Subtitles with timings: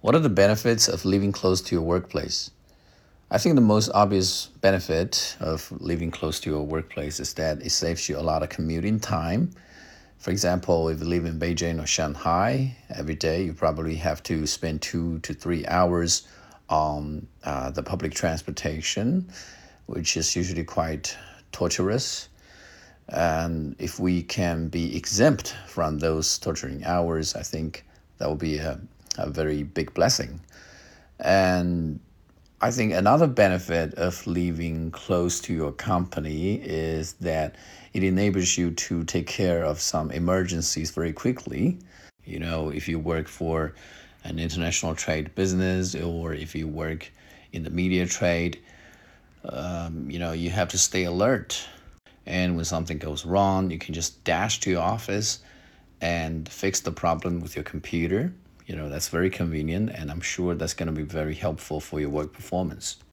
[0.00, 2.52] What are the benefits of living close to your workplace?
[3.32, 7.70] I think the most obvious benefit of living close to your workplace is that it
[7.70, 9.50] saves you a lot of commuting time.
[10.18, 14.46] For example, if you live in Beijing or Shanghai, every day you probably have to
[14.46, 16.28] spend two to three hours
[16.68, 19.28] on uh, the public transportation,
[19.86, 21.18] which is usually quite
[21.50, 22.28] torturous.
[23.08, 27.84] And if we can be exempt from those torturing hours, I think
[28.18, 28.80] that will be a,
[29.18, 30.40] a very big blessing.
[31.20, 32.00] And
[32.60, 37.56] I think another benefit of living close to your company is that
[37.92, 41.78] it enables you to take care of some emergencies very quickly.
[42.24, 43.74] You know, if you work for
[44.24, 47.10] an international trade business or if you work
[47.52, 48.60] in the media trade,
[49.44, 51.66] um, you know, you have to stay alert
[52.28, 55.38] and when something goes wrong, you can just dash to your office
[56.02, 58.34] and fix the problem with your computer.
[58.68, 62.00] You know, that's very convenient, and I'm sure that's going to be very helpful for
[62.00, 62.98] your work performance.